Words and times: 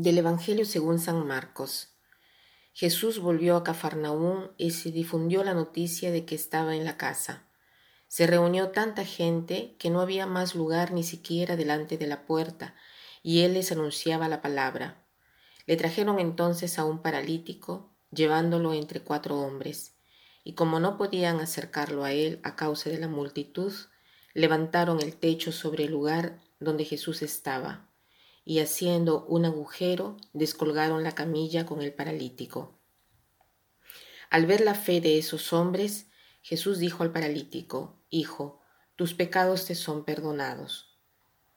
Del 0.00 0.16
Evangelio 0.18 0.64
según 0.64 1.00
San 1.00 1.26
Marcos. 1.26 1.88
Jesús 2.72 3.18
volvió 3.18 3.56
a 3.56 3.64
Cafarnaúm 3.64 4.50
y 4.56 4.70
se 4.70 4.92
difundió 4.92 5.42
la 5.42 5.54
noticia 5.54 6.12
de 6.12 6.24
que 6.24 6.36
estaba 6.36 6.76
en 6.76 6.84
la 6.84 6.96
casa. 6.96 7.48
Se 8.06 8.28
reunió 8.28 8.68
tanta 8.68 9.04
gente 9.04 9.74
que 9.76 9.90
no 9.90 10.00
había 10.00 10.24
más 10.24 10.54
lugar 10.54 10.92
ni 10.92 11.02
siquiera 11.02 11.56
delante 11.56 11.98
de 11.98 12.06
la 12.06 12.26
puerta, 12.26 12.76
y 13.24 13.40
él 13.40 13.54
les 13.54 13.72
anunciaba 13.72 14.28
la 14.28 14.40
palabra. 14.40 15.02
Le 15.66 15.74
trajeron 15.74 16.20
entonces 16.20 16.78
a 16.78 16.84
un 16.84 17.02
paralítico, 17.02 17.90
llevándolo 18.12 18.74
entre 18.74 19.00
cuatro 19.00 19.40
hombres, 19.40 19.96
y 20.44 20.52
como 20.52 20.78
no 20.78 20.96
podían 20.96 21.40
acercarlo 21.40 22.04
a 22.04 22.12
él 22.12 22.38
a 22.44 22.54
causa 22.54 22.88
de 22.88 22.98
la 22.98 23.08
multitud, 23.08 23.72
levantaron 24.32 25.00
el 25.00 25.16
techo 25.16 25.50
sobre 25.50 25.86
el 25.86 25.90
lugar 25.90 26.38
donde 26.60 26.84
Jesús 26.84 27.20
estaba 27.22 27.87
y 28.48 28.60
haciendo 28.60 29.26
un 29.26 29.44
agujero 29.44 30.16
descolgaron 30.32 31.04
la 31.04 31.14
camilla 31.14 31.66
con 31.66 31.82
el 31.82 31.92
paralítico. 31.92 32.78
Al 34.30 34.46
ver 34.46 34.62
la 34.62 34.74
fe 34.74 35.02
de 35.02 35.18
esos 35.18 35.52
hombres, 35.52 36.06
Jesús 36.40 36.78
dijo 36.78 37.02
al 37.02 37.12
paralítico, 37.12 38.00
Hijo, 38.08 38.62
tus 38.96 39.12
pecados 39.12 39.66
te 39.66 39.74
son 39.74 40.06
perdonados. 40.06 40.96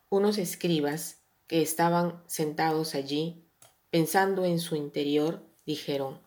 Unos 0.10 0.38
escribas 0.38 1.22
que 1.48 1.62
estaban 1.62 2.22
sentados 2.28 2.94
allí, 2.94 3.46
pensando 3.90 4.44
en 4.44 4.60
su 4.60 4.76
interior, 4.76 5.48
dijeron, 5.66 6.20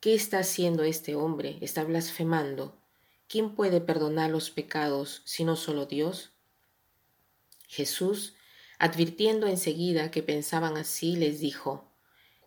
¿Qué 0.00 0.14
está 0.14 0.38
haciendo 0.38 0.82
este 0.82 1.14
hombre? 1.14 1.58
Está 1.60 1.84
blasfemando. 1.84 2.80
¿Quién 3.28 3.54
puede 3.54 3.82
perdonar 3.82 4.30
los 4.30 4.48
pecados 4.48 5.20
sino 5.26 5.56
solo 5.56 5.84
Dios? 5.84 6.32
Jesús 7.68 8.34
Advirtiendo 8.84 9.46
enseguida 9.46 10.10
que 10.10 10.22
pensaban 10.22 10.76
así, 10.76 11.16
les 11.16 11.40
dijo, 11.40 11.90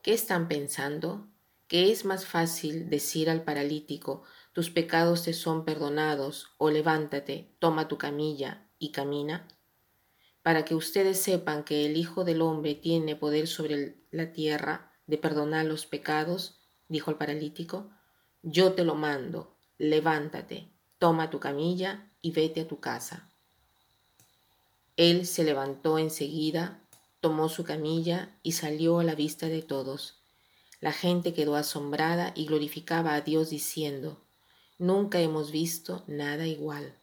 ¿qué 0.03 0.13
están 0.13 0.47
pensando? 0.47 1.27
¿Que 1.67 1.91
es 1.91 2.05
más 2.05 2.27
fácil 2.27 2.91
decir 2.91 3.31
al 3.31 3.43
paralítico, 3.43 4.21
tus 4.53 4.69
pecados 4.69 5.23
te 5.23 5.33
son 5.33 5.65
perdonados, 5.65 6.51
o 6.59 6.69
levántate, 6.69 7.55
toma 7.57 7.87
tu 7.87 7.97
camilla 7.97 8.69
y 8.77 8.91
camina? 8.91 9.47
Para 10.43 10.63
que 10.63 10.75
ustedes 10.75 11.19
sepan 11.19 11.63
que 11.63 11.87
el 11.87 11.97
Hijo 11.97 12.23
del 12.23 12.43
Hombre 12.43 12.75
tiene 12.75 13.15
poder 13.15 13.47
sobre 13.47 14.03
la 14.11 14.31
tierra 14.31 14.91
de 15.07 15.17
perdonar 15.17 15.65
los 15.65 15.87
pecados, 15.87 16.59
dijo 16.87 17.09
el 17.09 17.17
paralítico, 17.17 17.89
yo 18.43 18.73
te 18.73 18.83
lo 18.83 18.93
mando, 18.93 19.57
levántate, 19.79 20.71
toma 20.99 21.31
tu 21.31 21.39
camilla 21.39 22.11
y 22.21 22.29
vete 22.29 22.61
a 22.61 22.67
tu 22.67 22.79
casa. 22.79 23.27
Él 24.97 25.27
se 25.27 25.43
levantó 25.43 25.99
enseguida, 25.99 26.81
tomó 27.21 27.49
su 27.49 27.63
camilla 27.63 28.35
y 28.43 28.53
salió 28.53 28.99
a 28.99 29.03
la 29.03 29.15
vista 29.15 29.47
de 29.47 29.61
todos. 29.61 30.15
La 30.81 30.91
gente 30.91 31.33
quedó 31.33 31.55
asombrada 31.55 32.33
y 32.35 32.47
glorificaba 32.47 33.13
a 33.13 33.21
Dios 33.21 33.49
diciendo, 33.49 34.19
Nunca 34.79 35.19
hemos 35.19 35.51
visto 35.51 36.03
nada 36.07 36.45
igual. 36.45 36.93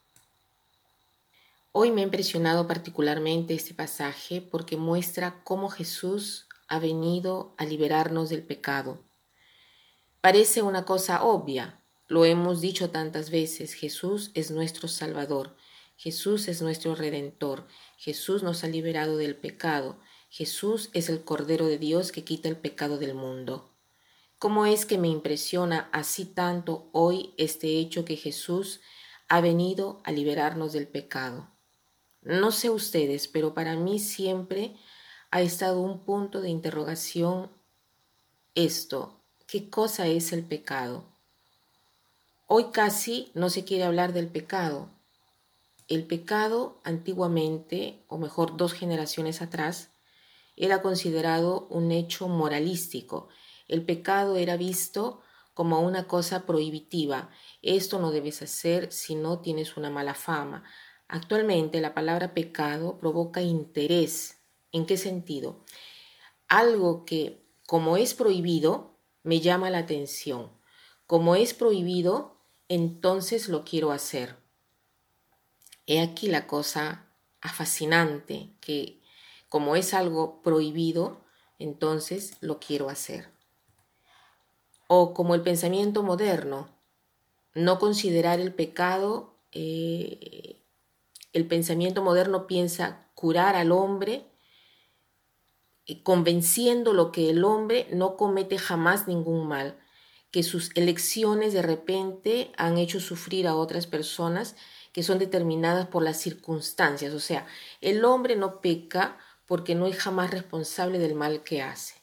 Hoy 1.73 1.91
me 1.91 2.03
ha 2.03 2.05
impresionado 2.05 2.69
particularmente 2.69 3.55
este 3.55 3.75
pasaje 3.75 4.41
porque 4.41 4.77
muestra 4.77 5.43
cómo 5.43 5.69
Jesús 5.71 6.47
ha 6.69 6.79
venido 6.79 7.55
a 7.59 7.65
liberarnos 7.65 8.29
del 8.29 8.43
pecado. 8.43 9.01
Parece 10.21 10.63
una 10.63 10.85
cosa 10.85 11.23
obvia, 11.25 11.81
lo 12.07 12.25
hemos 12.25 12.61
dicho 12.61 12.91
tantas 12.91 13.31
veces, 13.31 13.73
Jesús 13.73 14.31
es 14.35 14.51
nuestro 14.51 14.89
Salvador, 14.89 15.57
Jesús 15.97 16.49
es 16.49 16.61
nuestro 16.61 16.95
Redentor, 16.95 17.67
Jesús 17.97 18.43
nos 18.43 18.65
ha 18.65 18.69
liberado 18.69 19.17
del 19.17 19.37
pecado, 19.37 19.99
Jesús 20.29 20.91
es 20.93 21.09
el 21.09 21.25
Cordero 21.25 21.67
de 21.67 21.79
Dios 21.79 22.13
que 22.13 22.25
quita 22.25 22.49
el 22.49 22.57
pecado 22.57 22.99
del 22.99 23.15
mundo. 23.15 23.71
¿Cómo 24.39 24.67
es 24.67 24.85
que 24.85 24.99
me 24.99 25.09
impresiona 25.09 25.89
así 25.93 26.25
tanto 26.25 26.89
hoy 26.93 27.35
este 27.39 27.79
hecho 27.79 28.05
que 28.05 28.17
Jesús 28.17 28.81
ha 29.29 29.41
venido 29.41 30.03
a 30.05 30.13
liberarnos 30.13 30.73
del 30.73 30.89
pecado? 30.89 31.51
No 32.21 32.53
sé 32.53 32.71
ustedes, 32.71 33.29
pero 33.29 33.55
para 33.55 33.77
mí 33.77 33.99
siempre 33.99 34.77
ha 35.31 35.41
estado 35.41 35.81
un 35.81 36.05
punto 36.05 36.41
de 36.41 36.51
interrogación 36.51 37.51
esto, 38.57 39.21
¿qué 39.49 39.69
cosa 39.69 40.07
es 40.07 40.33
el 40.33 40.45
pecado? 40.45 41.05
Hoy 42.47 42.67
casi 42.73 43.33
no 43.35 43.51
se 43.51 43.65
quiere 43.65 43.83
hablar 43.83 44.13
del 44.13 44.29
pecado, 44.29 44.94
el 45.89 46.07
pecado 46.07 46.81
antiguamente, 46.85 48.05
o 48.09 48.19
mejor 48.19 48.57
dos 48.57 48.73
generaciones 48.73 49.43
atrás, 49.43 49.91
era 50.57 50.83
considerado 50.83 51.67
un 51.69 51.93
hecho 51.93 52.29
moralístico. 52.29 53.29
El 53.69 53.85
pecado 53.85 54.37
era 54.37 54.57
visto 54.57 55.21
como 55.53 55.81
una 55.81 56.07
cosa 56.07 56.47
prohibitiva. 56.47 57.31
Esto 57.63 57.99
no 57.99 58.11
debes 58.11 58.43
hacer 58.43 58.93
si 58.93 59.15
no 59.15 59.41
tienes 59.41 59.77
una 59.77 59.91
mala 59.91 60.15
fama. 60.15 60.65
Actualmente 61.09 61.81
la 61.81 61.95
palabra 61.95 62.35
pecado 62.35 62.99
provoca 62.99 63.43
interés. 63.43 64.39
¿En 64.73 64.87
qué 64.87 64.97
sentido? 64.97 65.65
Algo 66.49 67.05
que, 67.05 67.47
como 67.67 67.97
es 67.97 68.15
prohibido, 68.15 68.99
me 69.23 69.41
llama 69.41 69.71
la 69.71 69.79
atención. 69.79 70.51
Como 71.07 71.37
es 71.37 71.55
prohibido, 71.55 72.41
entonces 72.69 73.49
lo 73.49 73.65
quiero 73.65 73.93
hacer. 73.93 74.44
He 75.87 76.01
aquí 76.01 76.29
la 76.29 76.47
cosa 76.47 77.07
fascinante, 77.53 78.51
que 78.61 79.01
como 79.49 79.77
es 79.77 79.95
algo 79.95 80.43
prohibido, 80.43 81.21
entonces 81.59 82.37
lo 82.41 82.59
quiero 82.59 82.89
hacer. 82.89 83.29
O 84.87 85.15
como 85.15 85.35
el 85.35 85.43
pensamiento 85.43 86.03
moderno, 86.03 86.69
no 87.55 87.79
considerar 87.79 88.41
el 88.41 88.53
pecado, 88.53 89.35
eh, 89.53 90.61
el 91.33 91.47
pensamiento 91.47 92.03
moderno 92.03 92.47
piensa 92.47 93.09
curar 93.15 93.57
al 93.57 93.73
hombre, 93.73 94.25
convenciéndolo 96.03 97.13
que 97.13 97.31
el 97.31 97.45
hombre 97.45 97.87
no 97.93 98.17
comete 98.17 98.59
jamás 98.59 99.07
ningún 99.07 99.47
mal, 99.47 99.79
que 100.31 100.43
sus 100.43 100.71
elecciones 100.75 101.53
de 101.53 101.63
repente 101.63 102.51
han 102.57 102.79
hecho 102.79 102.99
sufrir 102.99 103.47
a 103.47 103.55
otras 103.55 103.87
personas 103.87 104.57
que 104.95 105.03
son 105.03 105.19
determinadas 105.19 105.89
por 105.89 106.05
las 106.05 106.19
circunstancias. 106.19 107.13
O 107.13 107.21
sea, 107.21 107.47
el 107.81 108.05
hombre 108.05 108.37
no 108.37 108.61
peca 108.61 109.19
porque 109.45 109.75
no 109.75 109.87
es 109.87 109.99
jamás 109.99 110.31
responsable 110.31 111.01
del 111.01 111.17
mal 111.17 111.43
que 111.43 111.63
hace, 111.63 111.97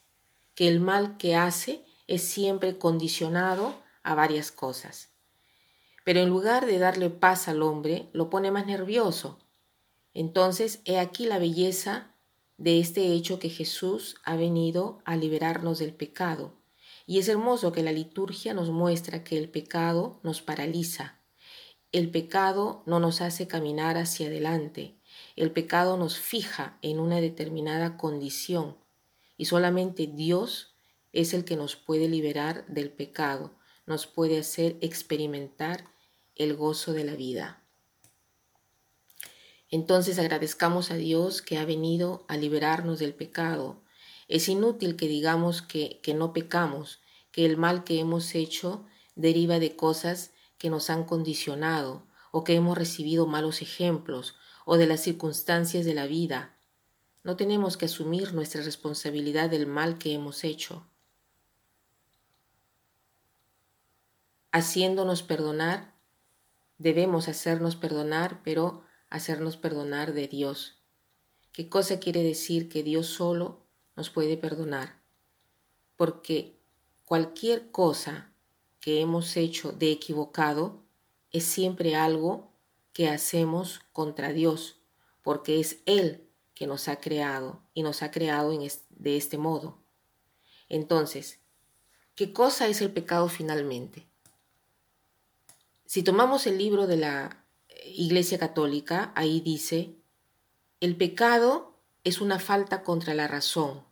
que 0.56 0.68
el 0.68 0.81
mal 0.81 1.16
que 1.18 1.38
hace 1.38 1.85
es 2.07 2.22
siempre 2.22 2.78
condicionado 2.78 3.81
a 4.03 4.13
varias 4.13 4.51
cosas. 4.51 5.09
Pero 6.03 6.19
en 6.19 6.28
lugar 6.28 6.66
de 6.66 6.80
darle 6.80 7.09
paz 7.09 7.47
al 7.47 7.62
hombre, 7.62 8.09
lo 8.12 8.30
pone 8.30 8.51
más 8.51 8.66
nervioso. 8.66 9.40
Entonces, 10.13 10.81
he 10.84 11.00
aquí 11.00 11.25
la 11.25 11.40
belleza 11.40 12.12
de 12.57 12.81
este 12.81 13.13
hecho 13.13 13.40
que 13.40 13.50
Jesús 13.50 14.18
ha 14.25 14.35
venido 14.35 15.00
a 15.06 15.16
liberarnos 15.16 15.80
del 15.80 15.94
pecado. 15.94 16.57
Y 17.07 17.19
es 17.19 17.30
hermoso 17.30 17.72
que 17.72 17.84
la 17.84 17.94
liturgia 17.94 18.53
nos 18.53 18.69
muestra 18.69 19.24
que 19.24 19.38
el 19.38 19.47
pecado 19.47 20.19
nos 20.24 20.41
paraliza, 20.41 21.21
el 21.91 22.09
pecado 22.09 22.84
no 22.85 23.00
nos 23.00 23.22
hace 23.22 23.47
caminar 23.47 23.97
hacia 23.97 24.28
adelante, 24.28 24.96
el 25.35 25.52
pecado 25.52 25.97
nos 25.97 26.18
fija 26.18 26.78
en 26.81 27.00
una 27.00 27.19
determinada 27.19 27.97
condición 27.97 28.78
y 29.38 29.45
solamente 29.45 30.07
Dios 30.07 30.74
es 31.12 31.33
el 31.33 31.44
que 31.44 31.57
nos 31.57 31.75
puede 31.75 32.07
liberar 32.07 32.66
del 32.68 32.92
pecado, 32.92 33.51
nos 33.86 34.07
puede 34.07 34.39
hacer 34.39 34.77
experimentar 34.81 35.92
el 36.36 36.56
gozo 36.56 36.94
de 36.94 37.04
la 37.04 37.16
vida. 37.16 37.62
Entonces 39.69 40.19
agradezcamos 40.19 40.92
a 40.92 40.95
Dios 40.95 41.42
que 41.42 41.57
ha 41.57 41.66
venido 41.66 42.25
a 42.27 42.38
liberarnos 42.38 43.00
del 43.00 43.13
pecado. 43.13 43.81
Es 44.27 44.48
inútil 44.50 44.95
que 44.95 45.07
digamos 45.07 45.62
que, 45.62 46.00
que 46.04 46.13
no 46.13 46.33
pecamos, 46.33 47.00
que 47.31 47.45
el 47.45 47.57
mal 47.57 47.83
que 47.83 48.00
hemos 48.00 48.36
hecho 48.36 48.86
deriva 49.16 49.60
de 49.60 49.75
cosas 49.75 50.31
que 50.62 50.69
nos 50.69 50.92
han 50.92 51.06
condicionado 51.06 52.06
o 52.30 52.44
que 52.44 52.54
hemos 52.54 52.78
recibido 52.78 53.25
malos 53.25 53.63
ejemplos 53.63 54.36
o 54.63 54.78
de 54.78 54.86
las 54.86 55.02
circunstancias 55.02 55.86
de 55.86 55.96
la 55.96 56.06
vida. 56.06 56.56
No 57.24 57.36
tenemos 57.36 57.78
que 57.78 57.86
asumir 57.86 58.36
nuestra 58.36 58.62
responsabilidad 58.62 59.50
del 59.50 59.66
mal 59.66 59.98
que 59.98 60.13
hemos 60.13 60.44
hecho. 60.44 60.86
Haciéndonos 64.52 65.24
perdonar, 65.24 65.96
debemos 66.78 67.28
hacernos 67.28 67.75
perdonar, 67.75 68.44
pero 68.44 68.84
hacernos 69.10 69.57
perdonar 69.57 70.14
de 70.14 70.28
Dios. 70.28 70.80
¿Qué 71.54 71.69
cosa 71.69 72.00
quiere 72.00 72.22
decir 72.22 72.69
que 72.69 72.84
Dios 72.84 73.07
solo 73.07 73.66
nos 73.96 74.12
puede 74.12 74.38
perdonar? 74.38 75.02
Porque 75.98 76.62
cualquier 77.04 77.72
cosa 77.72 78.31
que 78.81 79.00
hemos 79.00 79.38
hecho 79.38 79.72
de 79.72 79.92
equivocado 79.92 80.83
es 81.31 81.45
siempre 81.45 81.95
algo 81.95 82.51
que 82.92 83.07
hacemos 83.07 83.80
contra 83.94 84.33
Dios, 84.33 84.81
porque 85.22 85.60
es 85.60 85.78
Él 85.86 86.28
que 86.54 86.68
nos 86.68 86.88
ha 86.88 86.98
creado 86.98 87.62
y 87.74 87.83
nos 87.83 88.04
ha 88.04 88.12
creado 88.12 88.51
de 88.89 89.18
este 89.18 89.38
modo. 89.38 89.78
Entonces, 90.68 91.39
¿qué 92.16 92.33
cosa 92.33 92.68
es 92.68 92.81
el 92.81 92.92
pecado 92.92 93.30
finalmente? 93.30 94.07
Si 95.86 96.04
tomamos 96.04 96.48
el 96.48 96.57
libro 96.57 96.88
de 96.88 96.98
la 96.98 97.45
Iglesia 97.86 98.39
Católica, 98.39 99.12
ahí 99.16 99.42
dice, 99.42 99.95
el 100.80 100.95
pecado 100.95 101.78
es 102.04 102.22
una 102.22 102.39
falta 102.39 102.83
contra 102.83 103.13
la 103.13 103.28
razón, 103.28 103.83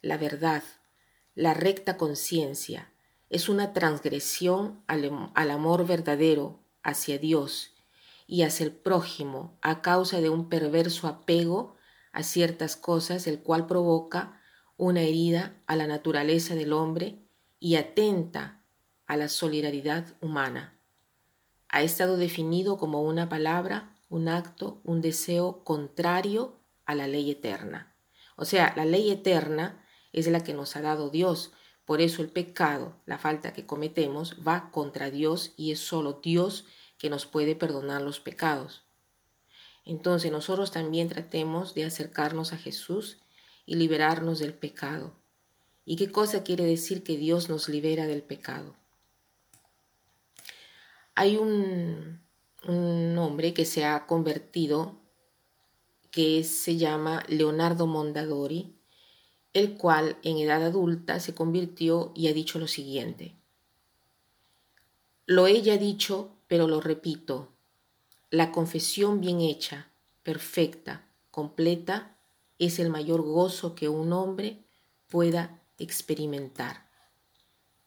la 0.00 0.16
verdad, 0.16 0.62
la 1.34 1.52
recta 1.52 1.96
conciencia, 1.96 2.89
es 3.30 3.48
una 3.48 3.72
transgresión 3.72 4.82
al, 4.86 5.30
al, 5.34 5.50
amor 5.50 5.86
verdadero 5.86 6.60
hacia 6.82 7.16
Dios 7.18 7.72
y 8.26 8.42
hacia 8.42 8.66
el 8.66 8.72
prójimo 8.72 9.58
a 9.62 9.80
causa 9.82 10.20
de 10.20 10.28
un 10.28 10.48
perverso 10.48 11.06
apego 11.06 11.76
a 12.12 12.22
ciertas 12.22 12.76
cosas, 12.76 13.26
el 13.26 13.40
cual 13.40 13.66
provoca 13.66 14.40
una 14.76 15.02
herida 15.02 15.54
a 15.66 15.76
la 15.76 15.86
naturaleza 15.86 16.54
del 16.54 16.72
hombre 16.72 17.18
y 17.60 17.76
atenta 17.76 18.62
a 19.06 19.16
la 19.16 19.28
solidaridad 19.28 20.06
humana. 20.20 20.78
Ha 21.68 21.82
estado 21.82 22.16
definido 22.16 22.78
como 22.78 23.02
una 23.02 23.28
palabra, 23.28 23.94
un 24.08 24.28
acto, 24.28 24.80
un 24.84 25.00
deseo 25.00 25.62
contrario 25.62 26.58
a 26.84 26.94
la 26.94 27.06
ley 27.06 27.30
eterna. 27.30 27.94
O 28.36 28.44
sea, 28.44 28.72
la 28.76 28.84
ley 28.84 29.10
eterna 29.10 29.84
es 30.12 30.26
la 30.26 30.42
que 30.42 30.54
nos 30.54 30.74
ha 30.74 30.80
dado 30.80 31.10
Dios. 31.10 31.52
Por 31.84 32.00
eso 32.00 32.22
el 32.22 32.28
pecado, 32.28 32.94
la 33.06 33.18
falta 33.18 33.52
que 33.52 33.66
cometemos, 33.66 34.36
va 34.46 34.70
contra 34.70 35.10
Dios 35.10 35.52
y 35.56 35.72
es 35.72 35.80
solo 35.80 36.20
Dios 36.22 36.66
que 36.98 37.10
nos 37.10 37.26
puede 37.26 37.56
perdonar 37.56 38.02
los 38.02 38.20
pecados. 38.20 38.84
Entonces 39.84 40.30
nosotros 40.30 40.70
también 40.70 41.08
tratemos 41.08 41.74
de 41.74 41.84
acercarnos 41.84 42.52
a 42.52 42.58
Jesús 42.58 43.18
y 43.66 43.76
liberarnos 43.76 44.38
del 44.38 44.54
pecado. 44.54 45.14
¿Y 45.84 45.96
qué 45.96 46.12
cosa 46.12 46.44
quiere 46.44 46.64
decir 46.64 47.02
que 47.02 47.16
Dios 47.16 47.48
nos 47.48 47.68
libera 47.68 48.06
del 48.06 48.22
pecado? 48.22 48.76
Hay 51.14 51.36
un, 51.36 52.20
un 52.66 53.18
hombre 53.18 53.54
que 53.54 53.64
se 53.64 53.84
ha 53.84 54.06
convertido 54.06 55.00
que 56.10 56.44
se 56.44 56.76
llama 56.76 57.22
Leonardo 57.28 57.86
Mondadori, 57.86 58.74
el 59.52 59.76
cual 59.76 60.18
en 60.22 60.38
edad 60.38 60.64
adulta 60.64 61.20
se 61.20 61.34
convirtió 61.34 62.12
y 62.14 62.28
ha 62.28 62.32
dicho 62.32 62.58
lo 62.58 62.66
siguiente. 62.66 63.34
Lo 65.26 65.46
he 65.46 65.62
ya 65.62 65.76
dicho 65.76 66.32
pero 66.50 66.66
lo 66.66 66.80
repito, 66.80 67.52
la 68.28 68.50
confesión 68.50 69.20
bien 69.20 69.40
hecha, 69.40 69.92
perfecta, 70.24 71.06
completa, 71.30 72.16
es 72.58 72.80
el 72.80 72.90
mayor 72.90 73.22
gozo 73.22 73.76
que 73.76 73.88
un 73.88 74.12
hombre 74.12 74.64
pueda 75.08 75.62
experimentar. 75.78 76.90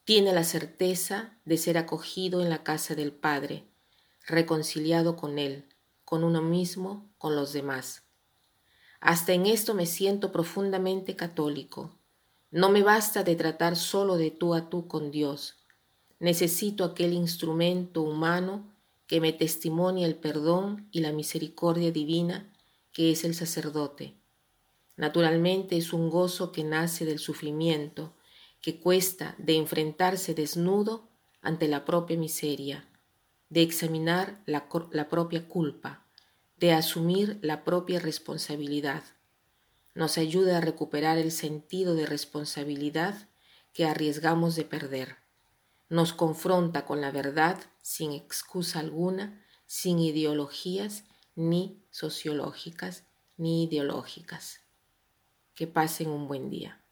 Tiene 0.06 0.32
la 0.32 0.46
certeza 0.46 1.38
de 1.44 1.58
ser 1.58 1.78
acogido 1.78 2.42
en 2.42 2.50
la 2.50 2.64
casa 2.64 2.96
del 2.96 3.12
Padre, 3.12 3.66
reconciliado 4.26 5.18
con 5.18 5.40
Él, 5.40 5.66
con 6.06 6.24
uno 6.24 6.42
mismo, 6.42 7.10
con 7.18 7.36
los 7.36 7.52
demás. 7.52 8.04
Hasta 9.04 9.34
en 9.34 9.46
esto 9.46 9.74
me 9.74 9.86
siento 9.86 10.32
profundamente 10.32 11.16
católico. 11.16 11.92
No 12.52 12.70
me 12.70 12.84
basta 12.84 13.24
de 13.24 13.36
tratar 13.36 13.76
solo 13.76 14.16
de 14.16 14.32
tú 14.32 14.54
a 14.54 14.70
tú 14.70 14.88
con 14.88 15.12
Dios, 15.12 15.64
Necesito 16.24 16.86
aquel 16.86 17.12
instrumento 17.12 18.02
humano 18.02 18.72
que 19.08 19.20
me 19.20 19.34
testimonia 19.34 20.08
el 20.08 20.16
perdón 20.16 20.88
y 20.90 21.02
la 21.02 21.12
misericordia 21.12 21.92
divina 21.92 22.50
que 22.94 23.12
es 23.12 23.26
el 23.26 23.36
sacerdote. 23.36 24.16
Naturalmente 24.96 25.76
es 25.76 25.92
un 25.92 26.10
gozo 26.10 26.54
que 26.54 26.64
nace 26.64 27.04
del 27.04 27.20
sufrimiento, 27.20 28.14
que 28.62 28.80
cuesta 28.80 29.36
de 29.38 29.58
enfrentarse 29.58 30.34
desnudo 30.34 31.10
ante 31.42 31.68
la 31.68 31.84
propia 31.84 32.16
miseria, 32.16 32.88
de 33.50 33.64
examinar 33.64 34.42
la, 34.46 34.70
la 34.94 35.10
propia 35.10 35.50
culpa, 35.50 36.03
de 36.64 36.72
asumir 36.72 37.40
la 37.42 37.64
propia 37.64 38.00
responsabilidad. 38.00 39.04
Nos 39.94 40.18
ayuda 40.18 40.58
a 40.58 40.62
recuperar 40.62 41.18
el 41.18 41.32
sentido 41.32 41.94
de 41.94 42.06
responsabilidad 42.06 43.30
que 43.74 43.86
arriesgamos 43.86 44.56
de 44.56 44.66
perder 44.66 45.24
nos 45.94 46.12
confronta 46.12 46.86
con 46.86 47.02
la 47.02 47.12
verdad 47.12 47.60
sin 47.84 48.14
excusa 48.14 48.80
alguna, 48.80 49.46
sin 49.68 50.00
ideologías 50.00 51.04
ni 51.36 51.86
sociológicas 51.92 53.06
ni 53.38 53.66
ideológicas. 53.66 54.62
Que 55.54 55.68
pasen 55.68 56.10
un 56.10 56.28
buen 56.28 56.50
día. 56.50 56.83